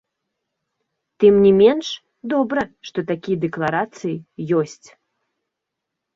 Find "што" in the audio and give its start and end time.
2.91-2.99